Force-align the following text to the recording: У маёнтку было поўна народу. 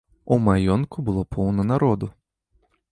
У 0.35 0.37
маёнтку 0.45 1.05
было 1.11 1.23
поўна 1.37 1.69
народу. 1.75 2.13